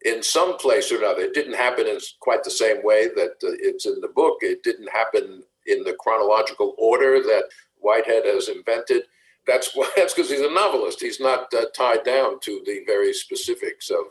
[0.05, 1.23] in some place or another.
[1.23, 4.39] It didn't happen in quite the same way that uh, it's in the book.
[4.41, 7.45] It didn't happen in the chronological order that
[7.79, 9.03] Whitehead has invented.
[9.47, 11.01] That's why, that's because he's a novelist.
[11.01, 14.07] He's not uh, tied down to the very specifics of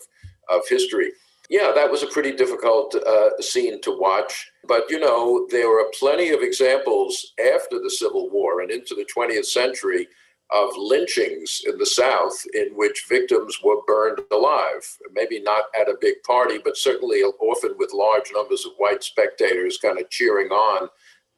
[0.50, 1.12] of history.
[1.50, 4.52] Yeah, that was a pretty difficult uh, scene to watch.
[4.68, 9.08] But, you know, there were plenty of examples after the Civil War and into the
[9.16, 10.08] 20th century
[10.52, 14.98] of lynchings in the South in which victims were burned alive.
[15.12, 19.78] Maybe not at a big party, but certainly often with large numbers of white spectators
[19.78, 20.90] kind of cheering on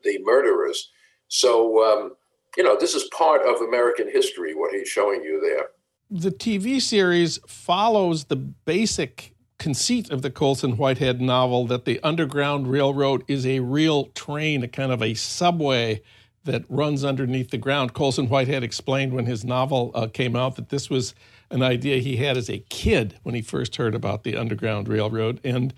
[0.04, 0.90] the murderers.
[1.28, 2.16] So, um,
[2.58, 5.70] you know, this is part of American history, what he's showing you there.
[6.12, 12.68] The TV series follows the basic conceit of the Colson Whitehead novel that the Underground
[12.68, 16.02] Railroad is a real train, a kind of a subway
[16.46, 17.94] that runs underneath the ground.
[17.94, 21.14] Colson Whitehead explained when his novel uh, came out that this was
[21.52, 25.42] an idea he had as a kid when he first heard about the Underground Railroad.
[25.44, 25.74] And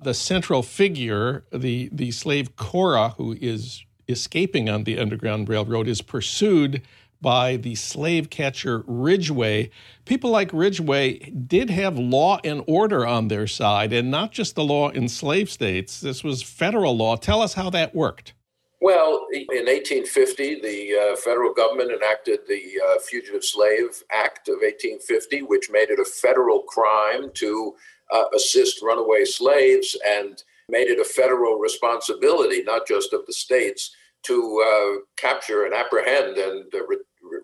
[0.00, 6.00] the central figure, the, the slave Cora, who is escaping on the Underground Railroad, is
[6.00, 6.82] pursued
[7.20, 9.70] by the slave catcher Ridgeway.
[10.04, 14.64] People like Ridgeway did have law and order on their side, and not just the
[14.64, 16.00] law in slave states.
[16.00, 17.16] This was federal law.
[17.16, 18.34] Tell us how that worked.
[18.80, 25.42] Well, in 1850, the uh, federal government enacted the uh, Fugitive Slave Act of 1850,
[25.42, 27.74] which made it a federal crime to
[28.12, 33.94] uh, assist runaway slaves and made it a federal responsibility, not just of the states,
[34.26, 36.98] to uh, capture and apprehend and uh, re-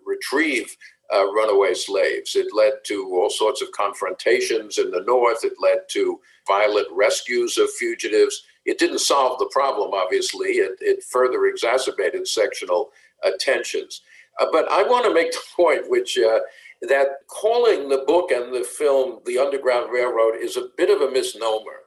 [0.05, 0.75] retrieve
[1.13, 2.35] uh, runaway slaves.
[2.35, 5.43] It led to all sorts of confrontations in the North.
[5.43, 8.43] It led to violent rescues of fugitives.
[8.65, 10.49] It didn't solve the problem, obviously.
[10.51, 12.91] It, it further exacerbated sectional
[13.25, 14.01] uh, tensions.
[14.39, 16.39] Uh, but I want to make the point, which uh,
[16.81, 21.11] that calling the book and the film "The Underground Railroad" is a bit of a
[21.11, 21.82] misnomer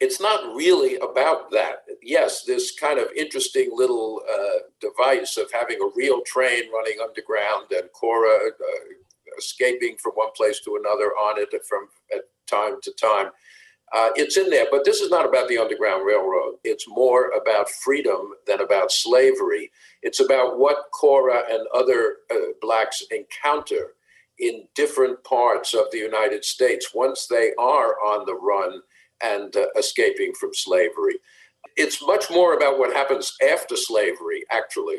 [0.00, 1.84] it's not really about that.
[2.02, 7.66] Yes, this kind of interesting little uh, device of having a real train running underground
[7.70, 11.88] and Cora uh, escaping from one place to another on it from
[12.46, 13.30] time to time.
[13.94, 16.56] Uh, it's in there, but this is not about the Underground Railroad.
[16.64, 19.70] It's more about freedom than about slavery.
[20.02, 23.92] It's about what Cora and other uh, blacks encounter
[24.38, 28.82] in different parts of the United States once they are on the run
[29.22, 31.16] and uh, escaping from slavery.
[31.76, 34.98] It's much more about what happens after slavery, actually.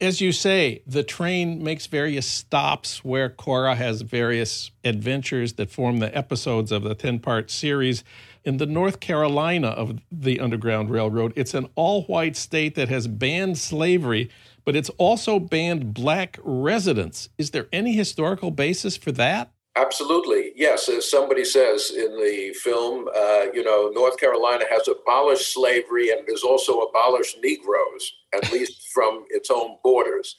[0.00, 5.98] As you say, the train makes various stops where Cora has various adventures that form
[5.98, 8.02] the episodes of the 10 part series.
[8.42, 13.08] In the North Carolina of the Underground Railroad, it's an all white state that has
[13.08, 14.30] banned slavery,
[14.64, 17.28] but it's also banned black residents.
[17.36, 19.52] Is there any historical basis for that?
[19.76, 20.52] Absolutely.
[20.56, 20.88] Yes.
[20.88, 26.26] As somebody says in the film, uh, you know, North Carolina has abolished slavery and
[26.28, 30.36] has also abolished Negroes, at least from its own borders.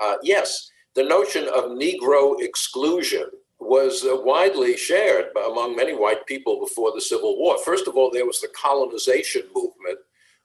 [0.00, 3.26] Uh, yes, the notion of Negro exclusion
[3.58, 7.56] was uh, widely shared among many white people before the Civil War.
[7.64, 9.98] First of all, there was the colonization movement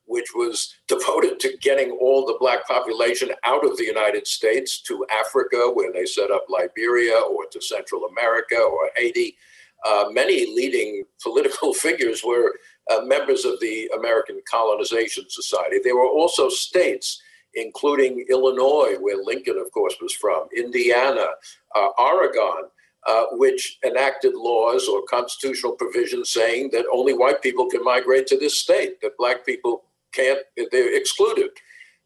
[0.09, 5.05] which was devoted to getting all the black population out of the United States to
[5.11, 9.37] Africa, where they set up Liberia, or to Central America or Haiti.
[9.87, 12.55] Uh, many leading political figures were
[12.91, 15.79] uh, members of the American Colonization Society.
[15.83, 17.21] There were also states,
[17.53, 21.27] including Illinois, where Lincoln, of course, was from, Indiana,
[21.75, 22.63] uh, Oregon,
[23.07, 28.37] uh, which enacted laws or constitutional provisions saying that only white people can migrate to
[28.37, 30.39] this state, that black people can't,
[30.71, 31.49] they're excluded.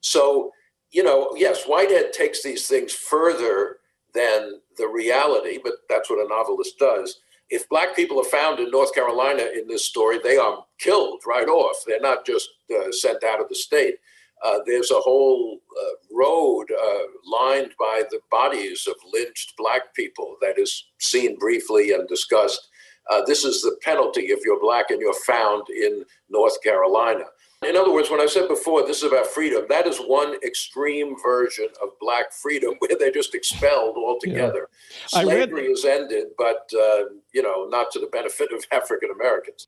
[0.01, 0.51] So,
[0.91, 3.77] you know, yes, Whitehead takes these things further
[4.13, 7.19] than the reality, but that's what a novelist does.
[7.49, 11.47] If black people are found in North Carolina in this story, they are killed right
[11.47, 11.77] off.
[11.85, 13.95] They're not just uh, sent out of the state.
[14.43, 20.35] Uh, there's a whole uh, road uh, lined by the bodies of lynched black people
[20.41, 22.67] that is seen briefly and discussed.
[23.09, 27.23] Uh, this is the penalty if you're black and you're found in North Carolina.
[27.65, 31.15] In other words, when I said before, this is about freedom, that is one extreme
[31.21, 34.69] version of black freedom where they're just expelled altogether.
[35.13, 35.21] Yeah.
[35.23, 35.71] Slavery read...
[35.71, 39.65] is ended, but, uh, you know, not to the benefit of African Americans.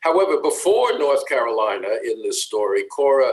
[0.00, 3.32] However, before North Carolina in this story, Cora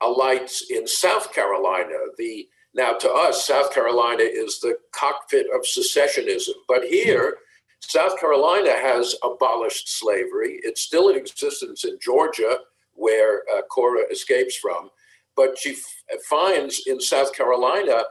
[0.00, 1.94] alights in South Carolina.
[2.18, 7.38] The now to us, South Carolina is the cockpit of secessionism, but here.
[7.86, 10.58] South Carolina has abolished slavery.
[10.62, 12.58] It's still in existence in Georgia,
[12.94, 14.90] where uh, Cora escapes from.
[15.36, 18.04] But she f- finds in South Carolina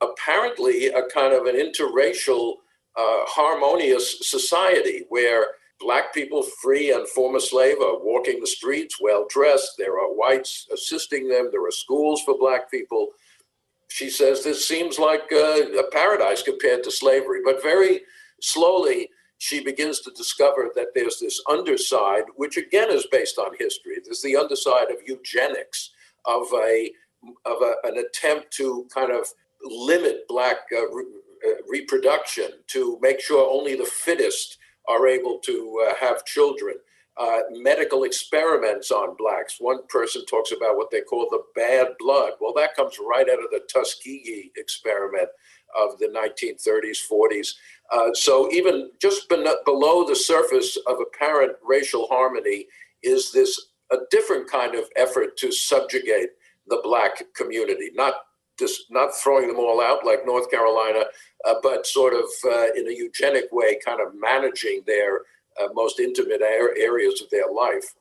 [0.00, 2.54] apparently a kind of an interracial,
[2.96, 5.46] uh, harmonious society where
[5.80, 9.72] Black people, free and former slave, are walking the streets well dressed.
[9.76, 11.48] There are whites assisting them.
[11.50, 13.08] There are schools for Black people.
[13.88, 18.02] She says this seems like a, a paradise compared to slavery, but very
[18.40, 19.10] slowly
[19.44, 23.96] she begins to discover that there's this underside, which again is based on history.
[24.02, 25.90] There's the underside of eugenics,
[26.24, 26.90] of a
[27.44, 29.26] of a, an attempt to kind of
[29.62, 31.04] limit black uh, re-
[31.46, 34.56] uh, reproduction to make sure only the fittest
[34.88, 36.76] are able to uh, have children.
[37.18, 39.56] Uh, medical experiments on blacks.
[39.60, 42.32] One person talks about what they call the bad blood.
[42.40, 45.28] Well, that comes right out of the Tuskegee experiment
[45.78, 47.48] of the 1930s, 40s.
[47.90, 52.66] Uh, so even just ben- below the surface of apparent racial harmony
[53.02, 56.30] is this a different kind of effort to subjugate
[56.66, 58.14] the black community, not
[58.58, 61.04] just not throwing them all out like North Carolina,
[61.44, 65.20] uh, but sort of uh, in a eugenic way, kind of managing their
[65.60, 67.94] uh, most intimate areas of their life.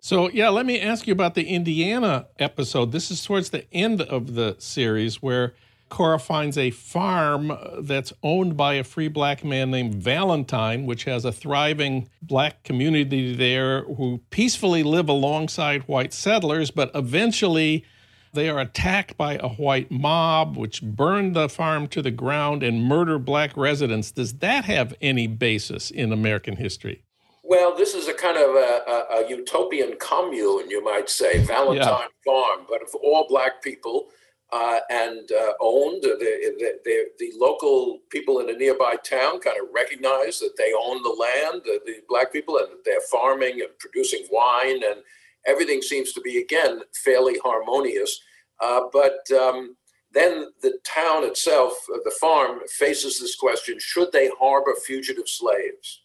[0.00, 2.92] So, yeah, let me ask you about the Indiana episode.
[2.92, 5.54] This is towards the end of the series where
[5.88, 11.24] Cora finds a farm that's owned by a free black man named Valentine, which has
[11.24, 17.84] a thriving black community there who peacefully live alongside white settlers, but eventually
[18.32, 22.84] they are attacked by a white mob, which burn the farm to the ground and
[22.84, 24.10] murder black residents.
[24.10, 27.02] Does that have any basis in American history?
[27.42, 31.86] Well, this is a kind of a, a, a utopian commune, you might say, Valentine
[31.86, 32.24] yeah.
[32.24, 34.06] Farm, but of all black people
[34.52, 36.02] uh, and uh, owned.
[36.02, 41.02] The, the, the, local people in a nearby town kind of recognize that they own
[41.02, 45.02] the land, the, the black people, and they're farming and producing wine, and
[45.46, 48.20] everything seems to be, again, fairly harmonious.
[48.62, 49.76] Uh, but um,
[50.12, 56.02] then the town itself, uh, the farm, faces this question should they harbor fugitive slaves,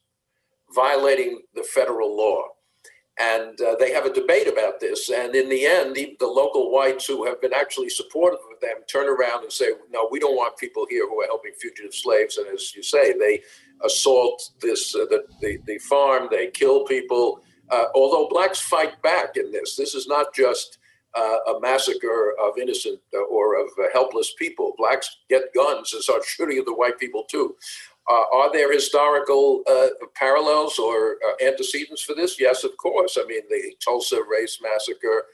[0.74, 2.44] violating the federal law?
[3.20, 5.10] And uh, they have a debate about this.
[5.10, 9.08] And in the end, the, local whites who have been actually supportive of them turn
[9.08, 12.38] around and say, no, we don't want people here who are helping fugitive slaves.
[12.38, 13.42] And as you say, they
[13.84, 17.42] assault this uh, the, the, the, farm, they kill people.
[17.70, 20.78] Uh, although blacks fight back in this, this is not just
[21.14, 24.74] uh, a massacre of innocent uh, or of uh, helpless people.
[24.78, 27.56] Blacks get guns and start shooting at the white people too.
[28.10, 32.40] Uh, are there historical uh, parallels or uh, antecedents for this?
[32.40, 33.18] Yes, of course.
[33.20, 35.26] I mean, the Tulsa Race Massacre,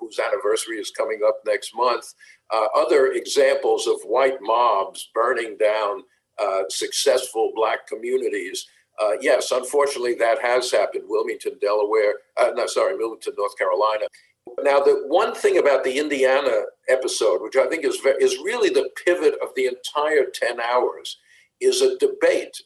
[0.00, 2.14] whose anniversary is coming up next month,
[2.52, 6.02] uh, other examples of white mobs burning down
[6.38, 8.66] uh, successful black communities.
[9.00, 11.04] Uh, yes, unfortunately, that has happened.
[11.06, 12.14] Wilmington, Delaware,
[12.54, 14.06] no, sorry, Wilmington, North Carolina.
[14.62, 18.90] Now, the one thing about the Indiana episode, which I think is, is really the
[19.04, 21.18] pivot of the entire 10 hours,
[21.60, 22.56] is a debate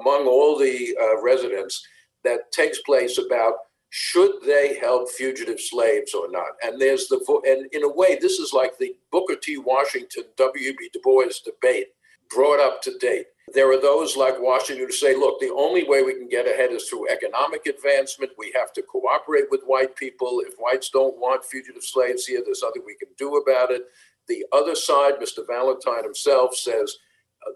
[0.00, 1.86] among all the uh, residents
[2.24, 3.54] that takes place about
[3.90, 6.50] should they help fugitive slaves or not?
[6.62, 9.56] And there's the and in a way, this is like the Booker T.
[9.56, 10.90] Washington W.B.
[10.92, 11.88] Du Bois debate
[12.30, 13.26] brought up to date.
[13.54, 16.70] There are those like Washington who say, look, the only way we can get ahead
[16.70, 18.32] is through economic advancement.
[18.36, 20.42] We have to cooperate with white people.
[20.46, 23.84] If whites don't want fugitive slaves here, there's nothing we can do about it.
[24.28, 25.46] The other side, Mr.
[25.46, 26.98] Valentine himself says,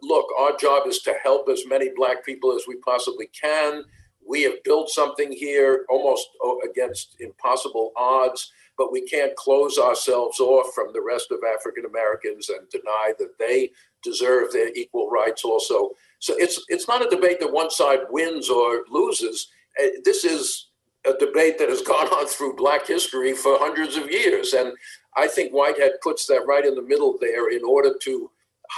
[0.02, 3.84] look, our job is to help as many black people as we possibly can.
[4.24, 6.28] we have built something here almost
[6.64, 12.48] against impossible odds, but we can't close ourselves off from the rest of African Americans
[12.48, 13.70] and deny that they
[14.02, 15.90] deserve their equal rights also.
[16.20, 19.48] So it's it's not a debate that one side wins or loses.
[19.82, 20.68] Uh, this is
[21.04, 24.72] a debate that has gone on through Black history for hundreds of years, and
[25.16, 28.30] I think Whitehead puts that right in the middle there in order to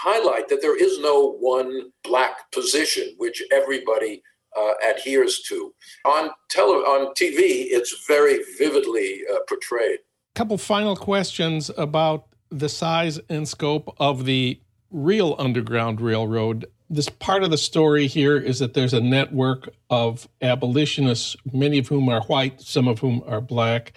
[0.02, 4.22] highlight that there is no one Black position which everybody
[4.56, 5.74] uh, adheres to.
[6.04, 9.98] On tele- on TV, it's very vividly uh, portrayed.
[10.34, 16.66] A couple final questions about the size and scope of the real Underground Railroad.
[16.90, 21.88] This part of the story here is that there's a network of abolitionists, many of
[21.88, 23.92] whom are white, some of whom are black.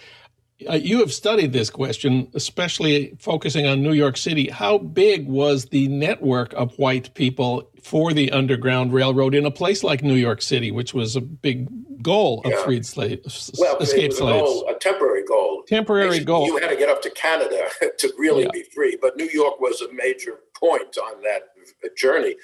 [0.67, 4.49] Uh, you have studied this question, especially focusing on New York City.
[4.49, 9.83] How big was the network of white people for the Underground Railroad in a place
[9.83, 11.67] like New York City, which was a big
[12.01, 12.63] goal of yeah.
[12.63, 14.41] freed slaves, well, escaped a slaves?
[14.41, 15.63] Goal, a temporary goal.
[15.67, 16.47] Temporary Basically, goal.
[16.47, 18.51] You had to get up to Canada to really yeah.
[18.51, 21.49] be free, but New York was a major point on that
[21.95, 22.35] journey.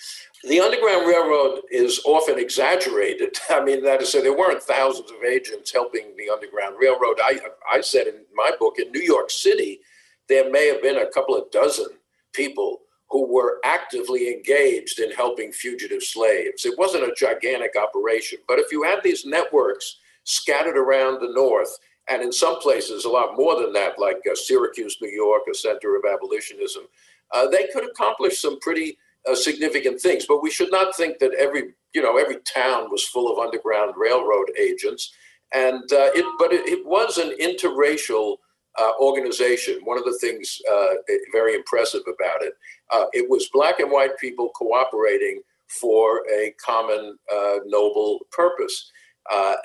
[0.45, 3.37] The Underground Railroad is often exaggerated.
[3.49, 7.19] I mean, that is to say, there weren't thousands of agents helping the Underground Railroad.
[7.23, 7.39] I,
[7.71, 9.79] I said in my book, in New York City,
[10.27, 11.87] there may have been a couple of dozen
[12.33, 12.79] people
[13.09, 16.65] who were actively engaged in helping fugitive slaves.
[16.65, 21.77] It wasn't a gigantic operation, but if you had these networks scattered around the North,
[22.09, 25.53] and in some places a lot more than that, like uh, Syracuse, New York, a
[25.53, 26.83] center of abolitionism,
[27.31, 28.97] uh, they could accomplish some pretty
[29.29, 30.25] uh, significant things.
[30.27, 33.93] But we should not think that every you know every town was full of underground
[33.97, 35.13] railroad agents.
[35.53, 38.37] And uh, it, but it, it, was an interracial
[38.79, 39.81] uh, organization.
[39.83, 40.95] One of the things uh,
[41.31, 42.53] very impressive about it,
[42.91, 47.17] uh, it was black and white people cooperating for a common
[47.65, 48.91] noble purpose.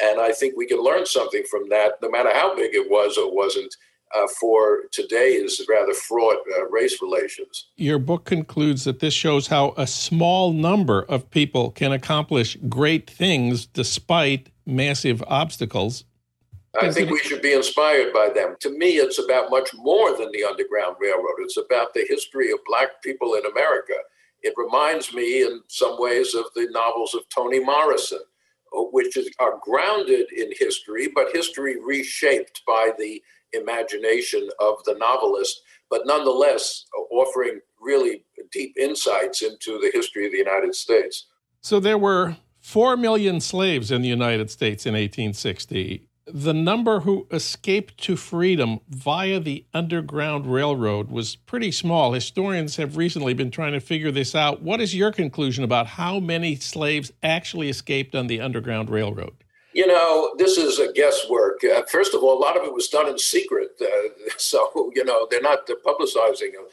[0.02, 3.16] and I think we can learn something from that, no matter how big it was
[3.16, 3.74] or wasn't
[4.14, 7.66] uh, for today's rather fraught uh, race relations.
[7.76, 13.08] Your book concludes that this shows how a small number of people can accomplish great
[13.08, 16.04] things despite massive obstacles.
[16.80, 18.54] I think we should be inspired by them.
[18.60, 21.36] To me, it's about much more than the Underground Railroad.
[21.40, 23.94] It's about the history of Black people in America.
[24.42, 28.20] It reminds me, in some ways, of the novels of Toni Morrison,
[28.76, 33.22] uh, which is, are grounded in history, but history reshaped by the
[33.52, 40.38] imagination of the novelist, but nonetheless offering really deep insights into the history of the
[40.38, 41.26] United States.
[41.60, 46.04] So there were 4 million slaves in the United States in 1860.
[46.30, 52.12] The number who escaped to freedom via the Underground Railroad was pretty small.
[52.12, 54.60] Historians have recently been trying to figure this out.
[54.60, 59.42] What is your conclusion about how many slaves actually escaped on the Underground Railroad?
[59.78, 61.62] You know, this is a guesswork.
[61.62, 63.70] Uh, first of all, a lot of it was done in secret.
[63.80, 66.72] Uh, so, you know, they're not publicizing it.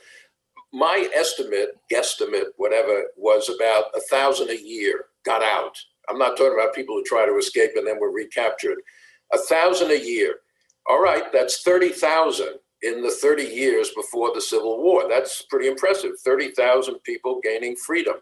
[0.73, 5.77] My estimate, guesstimate, whatever, was about a thousand a year got out.
[6.09, 8.79] I'm not talking about people who try to escape and then were recaptured.
[9.31, 10.37] A thousand a year.
[10.89, 15.07] All right, that's 30,000 in the 30 years before the Civil War.
[15.07, 16.13] That's pretty impressive.
[16.25, 18.15] 30,000 people gaining freedom.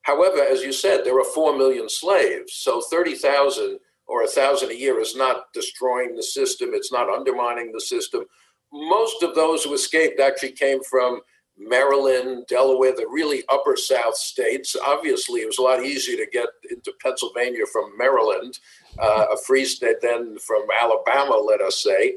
[0.00, 2.54] However, as you said, there are 4 million slaves.
[2.54, 3.78] So 30,000
[4.10, 8.24] or a thousand a year is not destroying the system, it's not undermining the system.
[8.72, 11.20] Most of those who escaped actually came from
[11.56, 14.74] Maryland, Delaware, the really upper South states.
[14.84, 18.58] Obviously, it was a lot easier to get into Pennsylvania from Maryland,
[18.98, 22.16] uh, a free state, than from Alabama, let us say.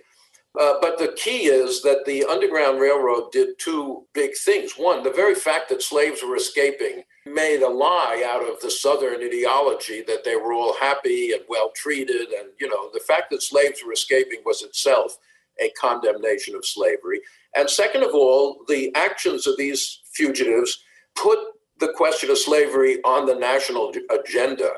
[0.59, 4.73] Uh, but the key is that the Underground Railroad did two big things.
[4.77, 9.23] One, the very fact that slaves were escaping made a lie out of the Southern
[9.23, 12.29] ideology that they were all happy and well treated.
[12.37, 15.17] And, you know, the fact that slaves were escaping was itself
[15.61, 17.21] a condemnation of slavery.
[17.55, 20.83] And second of all, the actions of these fugitives
[21.15, 21.39] put
[21.79, 24.71] the question of slavery on the national agenda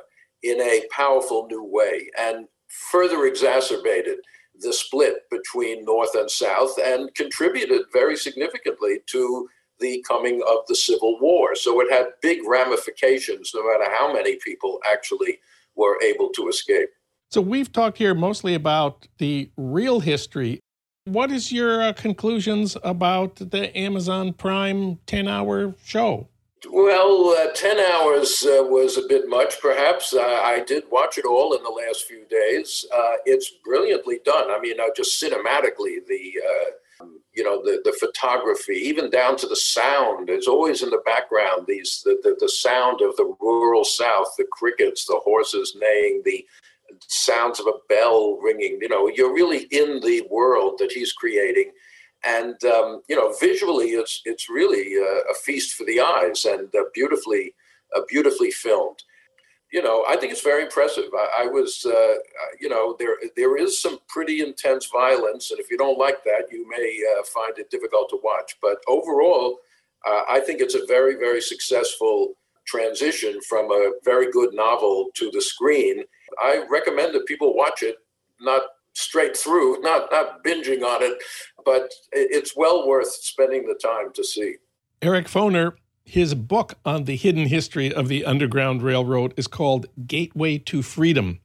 [0.43, 2.47] in a powerful new way and
[2.91, 4.17] further exacerbated
[4.59, 9.47] the split between North and South and contributed very significantly to
[9.79, 11.55] the coming of the Civil War.
[11.55, 15.39] So it had big ramifications, no matter how many people actually
[15.75, 16.89] were able to escape.
[17.31, 20.59] So we've talked here mostly about the real history.
[21.05, 26.27] What is your uh, conclusions about the Amazon Prime 10 hour show?
[26.71, 30.13] Well, uh, 10 hours uh, was a bit much, perhaps.
[30.13, 32.85] Uh, I did watch it all in the last few days.
[32.93, 34.49] Uh, it's brilliantly done.
[34.49, 36.71] I mean, uh, just cinematically, the uh,
[37.35, 41.65] you know the, the photography even down to the sound it's always in the background
[41.67, 46.45] these the, the, the sound of the rural south the crickets the horses neighing the
[47.07, 48.79] sounds of a bell ringing.
[48.81, 51.71] You know, you're really in the world that he's creating.
[52.25, 56.73] And um, you know, visually, it's it's really a, a feast for the eyes and
[56.75, 57.53] uh, beautifully,
[57.95, 59.03] uh, beautifully filmed
[59.75, 61.09] you know, I think it's very impressive.
[61.13, 62.15] I, I was, uh,
[62.61, 66.43] you know, there there is some pretty intense violence, and if you don't like that,
[66.49, 68.55] you may uh, find it difficult to watch.
[68.61, 69.57] But overall,
[70.07, 75.29] uh, I think it's a very very successful transition from a very good novel to
[75.31, 76.05] the screen.
[76.41, 77.97] I recommend that people watch it,
[78.39, 78.61] not
[78.93, 81.17] straight through, not not binging on it,
[81.65, 84.55] but it's well worth spending the time to see.
[85.01, 85.73] Eric Foner
[86.05, 91.39] his book on the hidden history of the Underground Railroad is called Gateway to Freedom.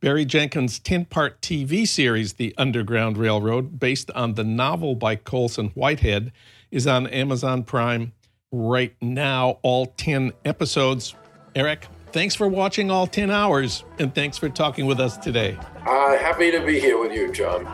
[0.00, 5.68] Barry Jenkins' 10 part TV series, The Underground Railroad, based on the novel by Colson
[5.68, 6.32] Whitehead,
[6.70, 8.12] is on Amazon Prime
[8.50, 11.14] right now, all 10 episodes.
[11.54, 15.56] Eric, thanks for watching all 10 hours, and thanks for talking with us today.
[15.86, 17.64] Uh, happy to be here with you, Jon.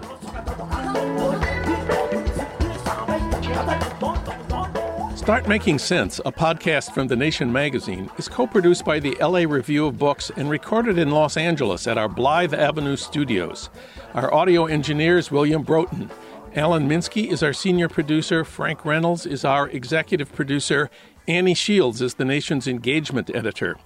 [5.29, 9.41] Start Making Sense, a podcast from The Nation magazine, is co produced by the LA
[9.41, 13.69] Review of Books and recorded in Los Angeles at our Blythe Avenue studios.
[14.15, 16.11] Our audio engineer is William Broughton.
[16.55, 18.43] Alan Minsky is our senior producer.
[18.43, 20.89] Frank Reynolds is our executive producer.
[21.27, 23.77] Annie Shields is The Nation's engagement editor.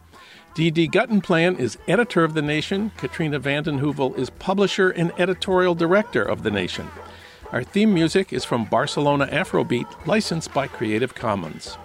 [0.55, 0.91] D.D.
[0.91, 2.93] Guttenplan is editor of The Nation.
[2.97, 6.89] Katrina vanden Heuvel is publisher and editorial director of The Nation.
[7.53, 11.77] Our theme music is from Barcelona Afrobeat, licensed by Creative Commons.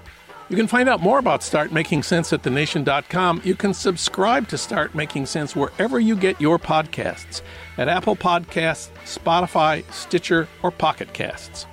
[0.48, 3.42] You can find out more about Start Making Sense at thenation.com.
[3.44, 7.42] You can subscribe to Start Making Sense wherever you get your podcasts
[7.78, 11.66] at Apple Podcasts, Spotify, Stitcher, or Pocket Casts.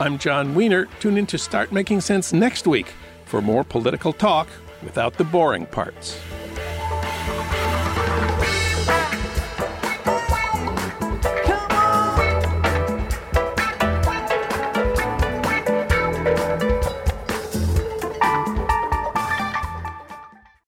[0.00, 0.88] I'm Jon Wiener.
[0.98, 2.92] Tune in to Start Making Sense next week
[3.24, 4.48] for more political talk
[4.82, 6.20] without the boring parts.